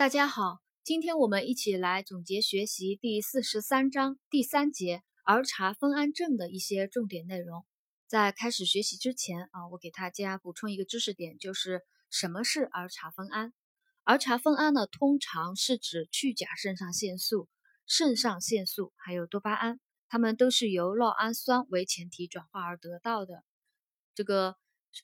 [0.00, 7.66] 大家好，今天我们一起来总结学习第四十三章第三节儿茶酚胺症的一些重点内容。
[8.06, 13.52] 在开始学习之前啊，我给大家补充一个知识点，就是什么是儿茶酚胺？
[14.04, 17.50] 儿茶酚胺呢，通常是指去甲肾上腺素、
[17.86, 23.44] 肾上腺素还有多巴胺，它们都是由酪氨酸为前提转化而得到的。
[24.14, 24.56] 这个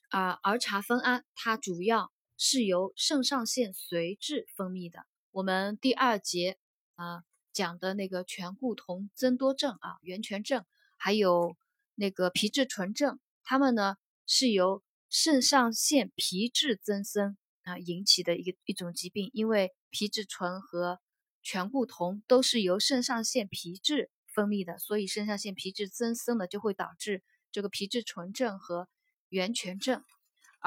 [0.09, 2.11] 啊，儿茶酚胺它主要。
[2.37, 5.05] 是由肾上腺髓质分泌的。
[5.31, 6.57] 我们第二节
[6.95, 11.57] 啊讲的那个醛固酮增多症啊、源醛症，还有
[11.95, 19.31] 那个皮质醇症，它们呢是由肾上腺皮质增生啊引起的一个一种疾病。
[19.33, 20.99] 因为皮质醇和
[21.41, 28.87] 醛固酮都是由肾上腺皮质分泌的，所以肾上腺皮质增生呢就会导致这个皮质醇症和
[29.29, 30.03] 源醛症。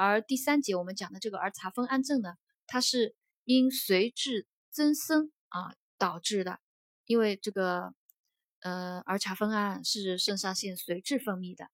[0.01, 2.33] 而第三节我们讲的这个儿茶酚胺症呢，
[2.65, 6.59] 它是因髓质增生啊导致的，
[7.05, 7.93] 因为这个
[8.61, 11.69] 呃儿茶酚胺是肾上腺髓质分泌的，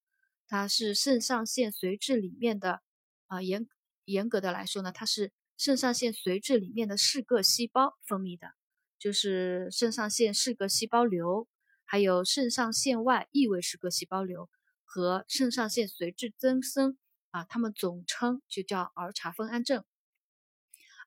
[0.45, 2.81] 它是肾上腺髓质里面的
[3.27, 3.65] 啊严
[4.03, 8.49] 严格的来说呢，它是肾上腺髓质里面的视铬细胞分泌的，
[8.99, 11.47] 就是肾上腺视铬细胞瘤，
[11.85, 14.49] 还有肾上腺外异位视铬细胞瘤
[14.83, 16.97] 和肾上腺髓质增生。
[17.31, 19.83] 啊，它们总称就叫儿茶酚胺症。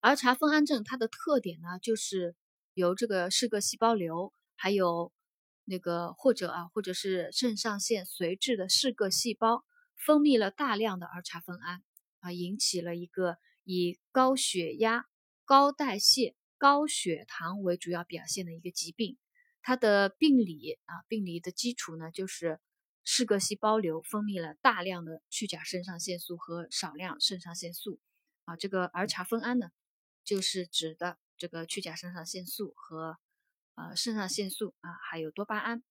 [0.01, 2.37] 儿茶酚胺症它的特点呢，就是
[2.75, 5.13] 由这个视铬细胞瘤，还有
[5.65, 9.65] 那个或者啊，或者是肾上腺髓质的视铬细胞
[9.97, 11.83] 分泌了大量的儿茶酚胺
[12.21, 15.07] 啊，引起了一个以高血压、
[15.45, 19.19] 高代谢、高血糖为主要表现的一个疾病。
[19.63, 22.61] 它的病理啊，病理的基础呢，就是。
[23.12, 27.98] 嗜铬细胞瘤分泌了大量的去甲肾上腺素和少量肾上腺素，
[28.44, 29.72] 啊，这个儿茶酚胺呢，
[30.22, 33.19] 就是指的这个去甲肾上腺素和
[33.75, 35.83] 呃肾上腺素啊，还有多巴胺。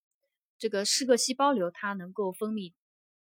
[0.58, 2.72] 这个嗜铬细胞瘤它能够分泌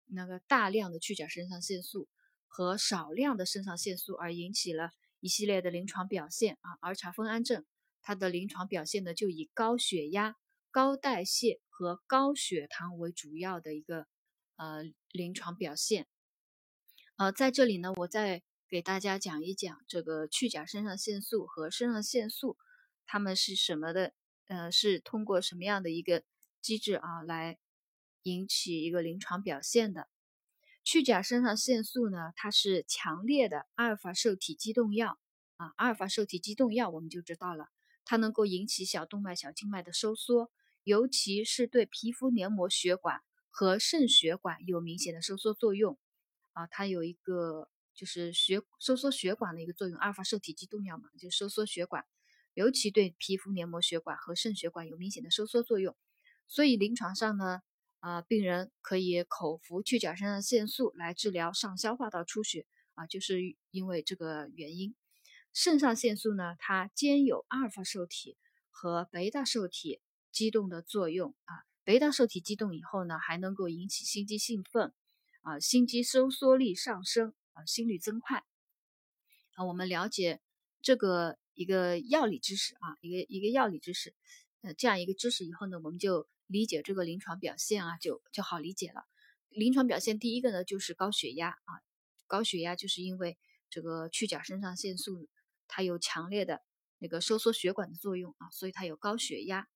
[0.07, 2.09] 那个大量的去甲肾上腺素
[2.47, 6.79] 和少量的肾上腺素，而引起了一系列的临床表现啊。
[6.81, 7.63] 儿茶酚胺症
[8.01, 10.39] 它的临床表现呢，就以高血压。
[10.73, 14.07] 高代谢和高血糖为主要的一个
[14.57, 16.09] 呃临床表现，
[17.17, 22.57] 呃，在这里呢，我再给大家讲一讲这个去甲肾上腺素和肾上腺素
[23.05, 24.15] 它们是什么的，
[24.47, 26.25] 呃，是通过什么样的一个
[26.63, 27.59] 机制啊来
[28.23, 30.09] 引起一个临床表现的？
[30.83, 35.19] 去甲肾上腺素呢，它是强烈的阿尔法受体激动药
[35.59, 37.69] 啊，阿尔法受体激动药我们就知道了，
[38.07, 40.51] 它能够引起小动脉、小静脉的收缩。
[40.85, 43.21] 尤其是对皮肤黏膜血管
[43.51, 45.99] 和肾血管有明显的收缩作用
[46.53, 52.05] 啊，它有一个就是血收缩血管的一个作用，阿尔法受体激动药嘛，就收缩血管，
[52.55, 55.97] 尤其对皮肤黏膜血管和肾血管有明显的收缩作用。
[56.49, 57.61] 所以临床上呢，
[58.01, 64.95] 啊，病人可以口服去甲肾上腺素来治疗上消化道出血啊，就是因为这个原因。
[65.53, 68.37] 肾上腺素呢，它兼有阿尔法受体
[68.71, 70.01] 和贝塔受体。
[70.33, 74.93] 激动的作用啊，贝塔受体激动以后呢，还能够引起心肌兴奋
[75.43, 78.45] 啊，心肌收缩力上升啊，心率增快
[79.55, 79.65] 啊。
[79.65, 80.41] 我们了解
[80.81, 84.15] 这个一个药理知识啊，一个一个药理知识，
[84.63, 89.05] 呃，这样一个知识以后呢，我们就理解这个临床表现啊，就就好理解了。
[89.51, 91.83] 临床表现第一个呢，就是高血压啊，
[92.27, 93.37] 高血压就是因为
[93.69, 95.29] 这个去甲肾上腺素
[95.69, 96.63] 它有强烈的
[96.99, 99.69] 那个收缩血管的作用啊，所以它有高血压。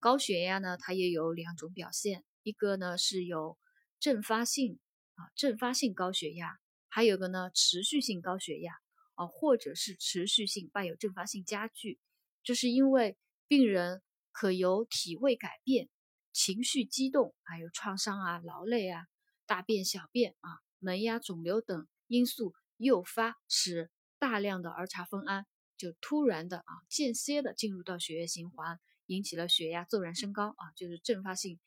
[0.00, 3.58] 高血压呢，它也有两种表现，一个呢是有
[4.00, 4.78] 阵发性
[5.14, 8.72] 啊，阵发性高血压，还有个呢持续性高血压
[9.14, 12.00] 啊，或者是持续性伴有阵发性加剧，
[12.42, 14.00] 这是因为病人
[14.32, 15.90] 可由体位改变、
[16.32, 19.06] 情绪激动，还有创伤啊、劳累啊、
[19.44, 25.46] 大便、小便啊、门压、肿瘤等因素诱发，使大量的儿茶酚胺
[25.76, 28.80] 就突然的啊间歇的进入到血液循环。
[29.10, 31.58] 引起了血压骤然升高啊，就是阵发性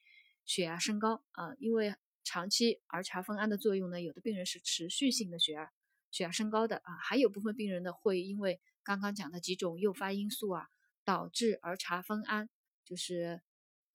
[0.46, 1.54] 血压升高啊。
[1.60, 1.94] 因为
[2.24, 5.70] 长期儿茶酚胺的作用呢，有的病人是持续性的血压
[6.10, 10.70] 血压升高的啊，还有部分病人呢会因为刚刚讲的几种诱发因素啊，
[11.04, 12.50] 导致儿茶酚胺
[12.86, 13.42] 就是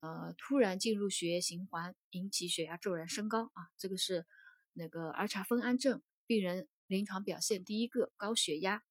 [0.00, 3.70] 呃突然进入血液循环，引起血压骤然升高啊。
[3.78, 4.26] 这个是
[4.74, 8.82] 那个儿茶酚胺症病人临床表现第一个高血压。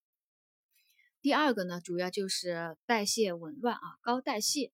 [1.28, 4.72] 第二个呢，主要就是代谢紊乱啊，高代谢。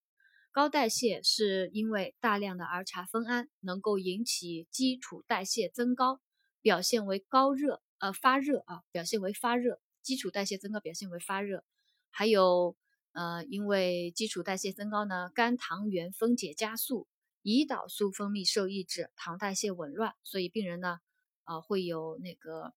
[0.51, 6.21] 高代谢是因为大量的儿茶酚胺能够引起基础代谢增高，
[6.61, 9.81] 表现为高热，呃发热啊，表现为发热。
[10.03, 11.63] 基础代谢增高表现为发热，
[12.11, 12.77] 还有
[13.13, 17.07] 呃，因为基础代谢增高呢，肝糖原分解加速，
[17.41, 20.99] 胰岛素分泌受抑制，糖代谢紊乱，所以病人呢，
[21.45, 22.75] 呃，会有那个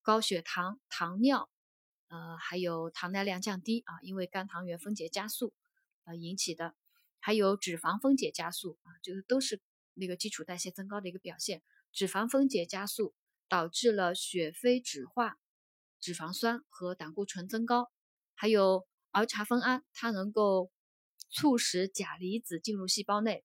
[0.00, 1.50] 高血糖、糖尿，
[2.08, 5.52] 呃，还有糖耐量降低啊，因为肝糖原分解加速
[6.04, 6.74] 呃引起的，
[7.20, 9.60] 还有脂肪分解加速啊，这个都是
[9.94, 11.62] 那个基础代谢增高的一个表现，
[11.92, 13.14] 脂肪分解加速
[13.48, 15.38] 导致了血非脂化。
[15.98, 17.90] 脂肪酸和胆固醇增高，
[18.34, 20.70] 还有儿茶酚胺，它能够
[21.30, 23.44] 促使钾离子进入细胞内。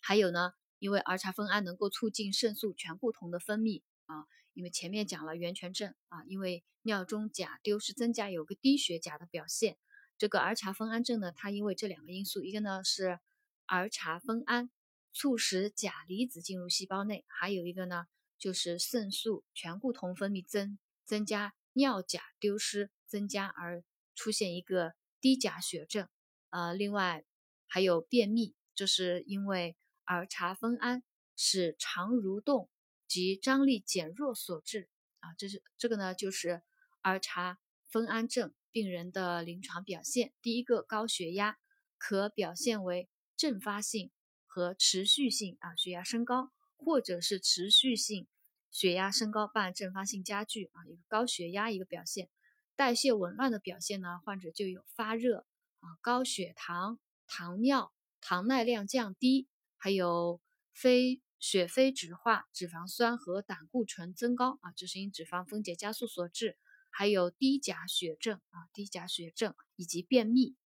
[0.00, 4.24] 还有呢，因为儿茶酚胺能够促进肾素醛固酮的分泌啊。
[4.58, 9.78] 因为前面讲了源泉症啊，因为尿中钾丢失增加，有个低血钾的表现。
[10.16, 13.20] 这个儿茶酚胺症呢，它因为这两个因素，一个呢是
[13.66, 14.68] 儿茶酚胺
[15.12, 18.06] 促使钾离子进入细胞内，还有一个呢
[18.36, 20.76] 就是肾素醛固酮分泌增。
[21.04, 23.84] 增加尿钾丢失增加而
[24.16, 26.08] 出现一个低钾血症，
[26.50, 27.24] 呃，另外
[27.68, 31.04] 还有便秘，这是因为儿茶酚胺
[31.36, 32.68] 使肠蠕动
[33.08, 34.88] 及张力减弱所致
[35.18, 36.62] 啊，这是这个呢就是
[37.00, 37.58] 儿茶
[37.90, 40.32] 酚胺症病人的临床表现。
[40.42, 41.58] 第一个高血压
[41.96, 44.12] 可表现为阵发性
[44.46, 48.28] 和持续性啊血压升高，或者是持续性。
[48.70, 52.28] 血压升高伴阵发性加剧啊，一个高血压一个表现，
[52.76, 55.46] 代谢紊乱的表现呢，患者就有发热
[55.80, 60.42] 啊、高血糖、糖尿、糖耐量降低，还有
[60.74, 66.56] 非血非脂化、脂肪酸和胆固醇增高啊，这是因脂肪分解加速所致，
[66.90, 70.56] 还有低钾血症啊、低钾血症以及便秘。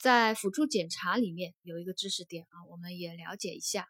[0.00, 3.88] 在辅助检查里面有一个知识点啊，我们也了解一下。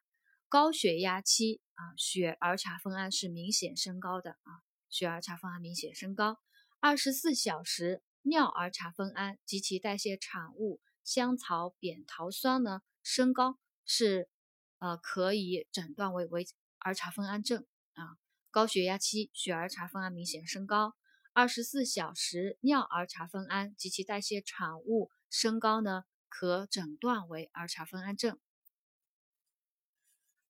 [0.48, 6.38] 高血压期啊，血儿茶酚胺是明显升高的啊，血儿茶酚胺明显升高。
[6.80, 14.30] 二十四小时尿儿茶酚胺及其代谢产物香草扁桃酸呢升高是
[14.78, 16.46] 呃可以诊断为为
[16.78, 18.16] 儿茶酚胺症啊。
[18.50, 20.94] 高血压期血儿茶酚胺明显升高，
[21.32, 28.38] 二十四小时尿儿茶酚胺及其代谢产物升高呢，可诊断为儿茶酚胺症。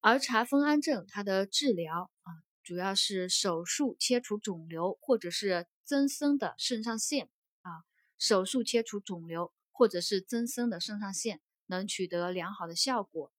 [0.00, 2.32] 儿茶酚胺症，它的治疗啊，
[2.62, 7.28] 主要是手术切除肿瘤，或者是增生的肾上腺
[7.62, 7.82] 啊。
[8.16, 13.32] 手术切除肿瘤，或者是增生的肾上腺，能取得良好的效果。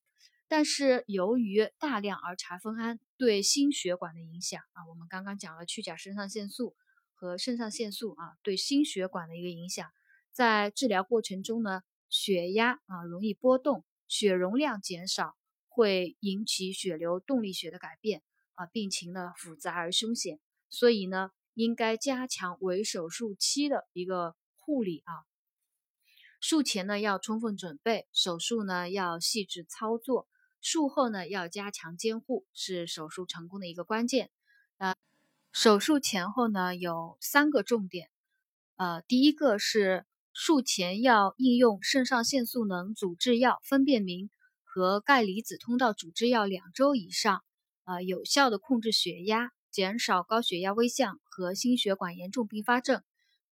[0.50, 6.76] 但是由于大量儿茶酚胺对心血管的影响啊，我们刚刚讲了去甲肾上腺素
[7.14, 9.90] 和肾上腺素啊对心血管的一个影响，
[10.34, 15.38] 在治疗过程中呢，血压啊容易波动，血容量减少。
[15.72, 18.22] 会引起血流动力学的改变
[18.56, 20.38] 啊，病情呢复杂而凶险，
[20.68, 25.24] 所以呢应该加强为手术期的一个护理啊。
[26.42, 30.28] 术前呢要充分准备，手术呢要细致操作，
[30.62, 34.30] 术后呢要加强监护，是手术成功的一个关键。
[34.78, 34.96] 呃，
[35.52, 38.10] 手术前后呢有三个重点，
[38.78, 44.30] 呃，第一个是术前要应用肾上腺素能阻滞药分辨明。
[44.72, 47.44] 和钙离子通道阻滞药两周以上，
[47.86, 53.02] 呃，有效的控制血压，减少高血压危象和心血管严重并发症。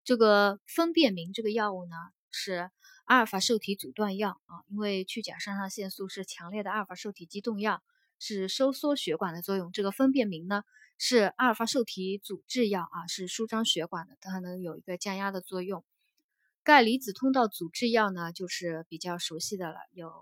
[0.05, 1.97] 这个分辨明这个药物呢
[2.31, 2.71] 是
[3.07, 7.83] 阿尔法受体阻断药啊，因为去甲肾上腺素是强烈的阿尔法受体激动药，
[8.19, 9.73] 是收缩血管的作用。
[9.73, 10.63] 这个分辨明呢
[10.99, 15.85] 是阿尔法受体阻滞药啊，是舒张血管的，它能有一个降压的作用。
[16.63, 20.13] 钙离子通道阻滞药呢就是比较熟悉的了，有。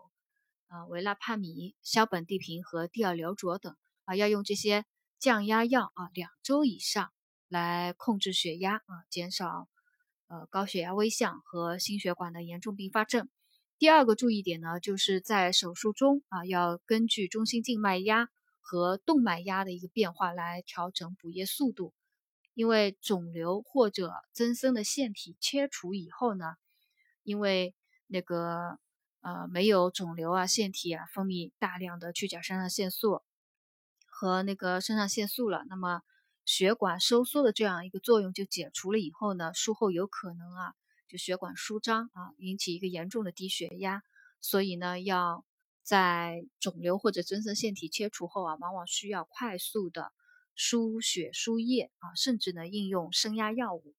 [0.69, 3.77] 啊，维拉帕米、硝苯地平和地尔硫卓等
[4.07, 4.85] 啊，要用这些
[5.21, 7.13] 降压药啊，两周以上
[7.49, 9.69] 来控制血压啊，减少
[10.29, 13.29] 呃高血压危象和心血管的严重并发症。
[13.79, 18.29] 第二个注意点呢，就是在手术中啊，要根据中心静脉压
[18.61, 21.93] 和动脉压的一个变化来调整补液速度。
[22.55, 26.55] 因为肿瘤或者增生的腺体切除以后呢，
[27.23, 27.75] 因为
[28.07, 28.79] 那个。
[29.27, 33.23] 呃，没有肿瘤啊，腺体啊，分泌大量的去甲肾上腺素
[34.07, 36.03] 和那个肾上腺素了，那么
[36.45, 40.75] 血管收缩的这样一个作用就解除了以后呢，术后有可能啊，
[41.09, 44.03] 就血管舒张啊，引起一个严重的低血压，
[44.41, 45.45] 所以呢，要
[45.83, 50.13] 在肿瘤或者增生腺体切除后啊，往往需要快速的
[50.55, 53.95] 输血输液啊，甚至呢应用升压药物。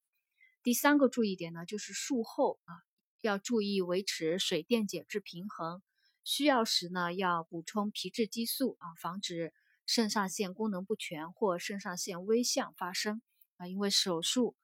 [0.64, 2.74] 第三个注意点呢，就是术后啊。
[3.22, 5.82] 要注意维持水电解质平衡，
[6.24, 9.52] 需要时呢要补充皮质激素啊，防止
[9.86, 13.22] 肾上腺功能不全或肾上腺微象发生
[13.58, 13.68] 啊。
[13.68, 14.56] 因为手术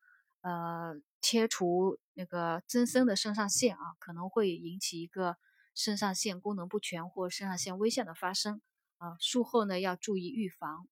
[0.41, 5.37] 呃切除那个增生的肾上腺啊，可能会引起一个
[5.73, 8.61] 肾上腺功能不全或肾上腺危象的发生
[8.97, 9.17] 啊。
[9.19, 10.87] 术后呢要注意预防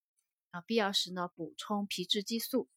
[0.50, 2.68] 啊，必要时呢补充皮质激素。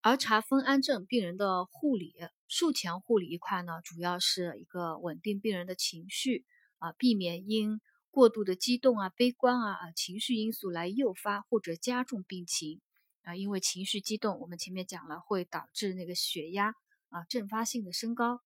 [0.00, 2.14] 儿茶酚胺症病人的护理，
[2.46, 6.46] 术前护理一块呢，主要是一个稳定病人的情绪
[6.78, 7.80] 啊，避免因
[8.10, 12.80] 过度的激动啊、悲观啊啊情绪因素来诱发或者加重病情
[13.22, 13.36] 啊。
[13.36, 16.74] 因为情绪激动，我们前面讲了会导致那个血压
[17.08, 18.40] 啊阵发性的升高。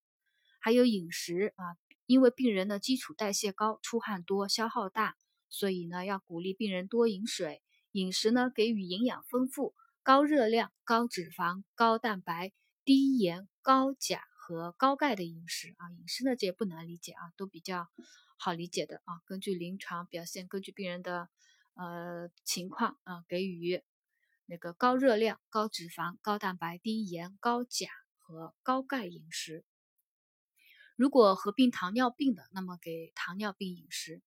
[0.61, 1.77] 还有饮食啊，
[2.07, 5.17] 因为病人的基础代谢高、出汗多、消耗大，
[5.49, 7.63] 所以呢要鼓励病人多饮水。
[7.93, 9.75] 饮食呢给予营养丰富。
[10.05, 12.53] 高热量、高脂肪、高蛋白、
[12.85, 17.89] 低盐、高钾和高钙的饮食啊，饮食呢这也不难理解啊，都比较
[18.37, 19.23] 好理解的啊。
[19.25, 21.29] 根据临床表现，根据病人的
[21.75, 23.81] 呃情况啊，给予
[24.47, 29.65] 那个高热量、高脂肪、高蛋白、低盐、高钾和高钙饮食。
[30.97, 34.21] 如果合并糖尿病的，那么给糖尿病饮食。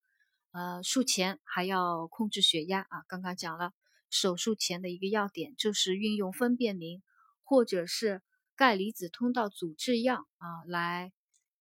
[0.51, 3.73] 呃，术前还要控制血压啊，刚刚讲了。
[4.09, 7.03] 手术前的一个要点就是运用分辨明
[7.43, 8.21] 或者是
[8.55, 11.11] 钙离子通道阻滞药啊，来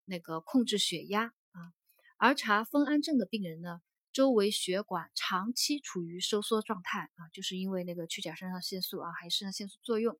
[0.06, 1.74] 那个控制血压啊。
[2.17, 3.82] 而查酚胺症的病人呢，
[4.13, 10.17] 周围血管长期处于收缩状态啊，就是因为那个去甲肾上腺素啊，还有肾上腺素作用，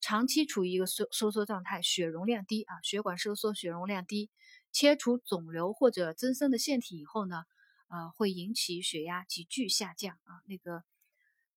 [0.00, 4.30] 长期处于一个收收缩状态，血容量低啊，血管收缩，血容量低。
[4.72, 7.44] 切除肿瘤或者增生的腺体以后呢，
[7.88, 10.82] 呃，会引起血压急剧下降啊，那个。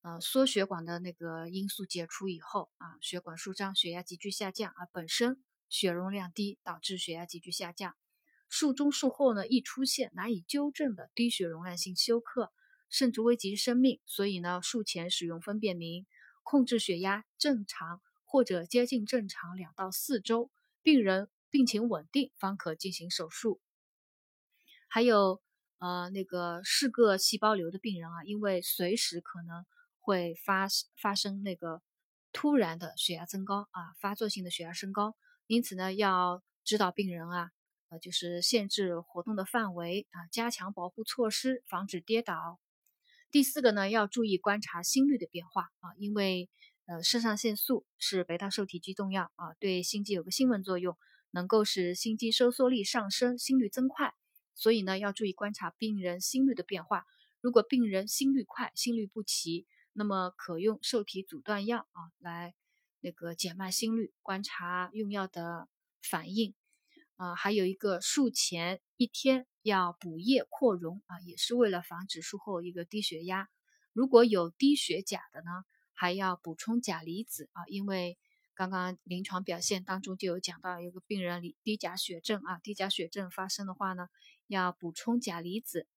[0.01, 7.97] 呃，缩血管的那个因素解除以后啊，血管舒张，血压急剧下降啊，本身血容量低，导致血压急剧下降。
[8.47, 12.53] 术中术后呢，易出现难以纠正的低血容量性休克，
[12.89, 13.99] 甚至危及生命。
[14.05, 16.07] 所以呢，术前使用分辨明，
[16.43, 20.49] 控制血压正常或者接近正常两到四周，
[20.81, 23.59] 病人病情稳定方可进行手术。
[24.87, 25.41] 还有
[25.79, 29.65] 呃，那个是个细胞瘤的病人啊，因为随时可能。
[30.09, 30.67] 会发
[30.99, 31.83] 发生那个
[32.33, 37.51] 突然的血压增高啊，发作性的血压升高，因此呢，要指导病人啊，
[37.89, 42.59] 呃，就是限制活动的范围啊，加强保护措施，防止跌倒。
[43.29, 46.49] 第四个呢，要注意观察心率的变化啊，因为
[46.87, 50.97] 呃，肾上腺素是贝塔受体激动药啊，对心肌有个兴奋作用，
[51.29, 54.15] 能够使心肌收缩力上升，心率增快，
[54.55, 57.05] 所以呢，要注意观察病人心率的变化。
[57.41, 59.67] 如果病人心率快，心率不齐。
[59.93, 62.55] 那么可用受体阻断药啊来
[63.01, 65.67] 那个减慢心率，观察用药的
[66.01, 66.53] 反应
[67.15, 73.49] 啊，还有一个术前一天要补液扩容啊，也是为了防止术后一个低血压。
[73.93, 78.17] 如果有低血钾的呢，还要补充钾离子啊，因为
[78.53, 84.07] 刚刚临床表现当中就有讲到，有个病人低钾血症啊，低钾血症发生的话呢，
[84.47, 85.87] 要补充钾离子。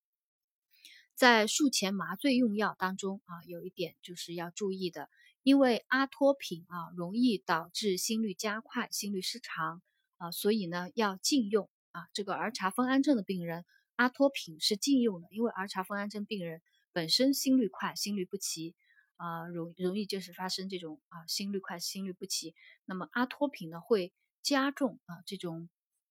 [1.14, 5.08] 在术前麻醉用药当中啊，有一点就是要注意的，
[5.42, 9.82] 因为阿托品啊容易导致心率加快、心律失常
[10.16, 12.08] 啊，所以呢要禁用啊。
[12.12, 13.64] 这个儿茶酚胺症的病人，
[13.94, 16.60] 阿托品是禁用的，因为儿茶酚胺症病人
[16.92, 18.74] 本身心率快、心律不齐
[19.16, 22.54] 啊，容容易就是发生这种啊心率快、心律不齐。
[22.84, 25.68] 那么阿托品呢会加重啊这种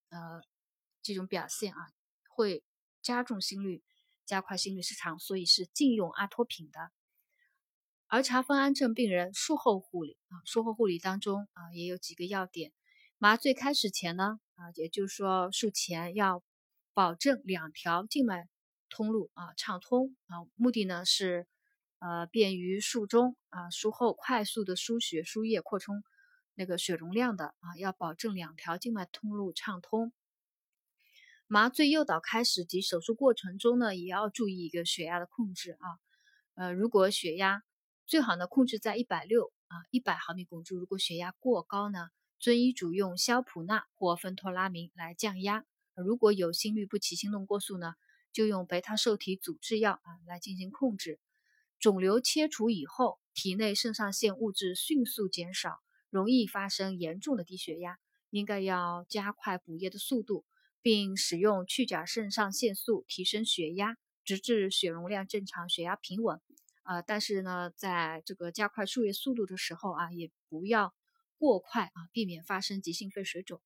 [0.10, 0.42] 呃
[1.02, 1.92] 这种表现啊，
[2.30, 2.64] 会
[3.02, 3.84] 加重心率。
[4.32, 6.90] 加快心律失常，所以是禁用阿托品的。
[8.08, 12.72] 儿茶酚胺症病人术后护理啊，术后护理当中啊也有几个要点。
[13.18, 16.42] 麻醉开始前呢啊，也就是说术前要
[16.94, 18.48] 保证两条静脉
[18.90, 21.46] 通路啊畅通啊，目的呢是
[22.00, 26.02] 呃便于术中啊术后快速的输血输液扩充
[26.54, 30.14] 那个血容量的啊，要保证两条静脉通路畅通。
[31.54, 36.00] 麻醉诱导开始及手术过程中呢，也要注意一个血压的控制啊。
[36.56, 37.62] 呃，如果血压
[38.06, 40.78] 最好呢控制在一百六啊，一百毫米汞柱。
[40.78, 42.08] 如果血压过高呢，
[42.40, 45.66] 遵医嘱用硝普钠或芬托拉明来降压。
[45.94, 47.96] 如果有心律不齐、心动过速呢，
[48.32, 51.20] 就用贝塔受体阻滞药啊来进行控制。
[51.82, 57.98] 肿瘤切除以后，体内肾上腺物质迅速减少，容易发生严重的低血压，
[58.30, 60.46] 应该要加快补液的速度。
[60.82, 66.42] 并使用去甲肾上腺素提升血压，直至血容量正常、血压平稳。
[66.84, 70.94] 呃，但是呢，在这个加快输液速度的时候啊，也不要
[71.38, 73.62] 过快啊，避免发生急性肺水肿。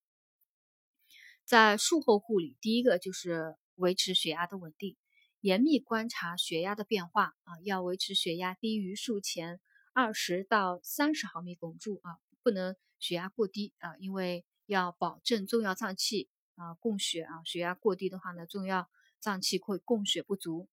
[1.46, 4.98] 在术后护理，第一个就是维持血压的稳定，
[5.40, 9.62] 严密观察血压的变化啊，要维持血压低于术前
[9.94, 20.70] 二十到三十毫米汞柱啊，不能血压过低啊，因为要保证重要脏器啊供血啊，血压过低的话呢，重要脏器会供血不足。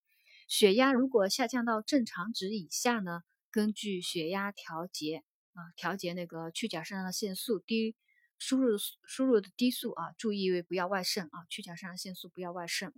[0.48, 5.22] 血压如果下降到正常值以下呢，根据血压调节
[5.54, 7.94] 啊，调节那个去甲肾上腺素低
[8.38, 12.92] 输入输入的低速啊，注意不要外渗啊，去甲肾上腺素不要外渗。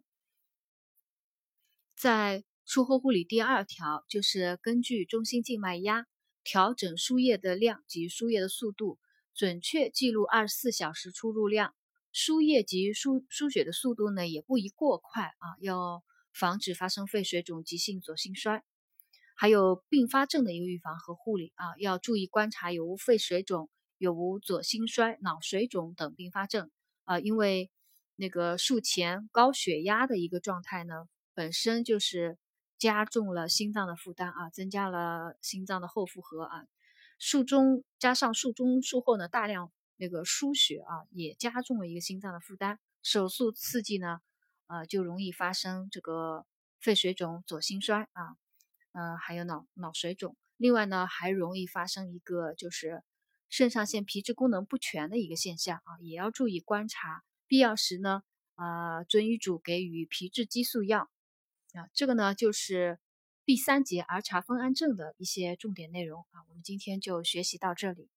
[1.97, 6.07] 在术后护理第二条就是根据中心静脉压
[6.43, 8.99] 调整输液的量及输液的速度，
[9.35, 11.75] 准确记录二十四小时出入量，
[12.15, 16.03] 输液及输输血的速度呢也不宜过快啊，要。
[16.37, 18.65] 防止发生肺水肿、急性左心衰，
[19.37, 26.73] 还有并发症的一个预防和护理啊，要注意观察有无肺水肿、有无左心衰、脑水肿等并发症
[27.05, 27.71] 啊，因为
[28.17, 32.37] 那个术前高血压的一个状态呢，本身就是
[32.81, 36.65] 加重了心脏的负担啊，增加了心脏的后负荷啊，
[37.21, 44.21] 术中加上术中术后呢大量那个输血啊，也加重了一个心脏的负担，手术刺激呢。
[44.67, 46.47] 呃，就容易发生这个
[46.81, 48.37] 肺水肿、左心衰啊，
[48.93, 50.39] 嗯，还有脑脑水肿。
[50.57, 53.03] 另外呢，还容易发生一个就是
[53.51, 57.23] 肾上腺皮质功能不全的一个现象啊，也要注意观察。
[57.47, 58.23] 必要时呢，
[58.55, 61.11] 呃，遵医嘱给予皮质激素药
[61.75, 61.91] 啊。
[61.93, 62.99] 这个呢，就是
[63.45, 66.41] 第三节儿茶酚胺症的一些重点内容啊。
[66.49, 68.09] 我们今天就学习到这里。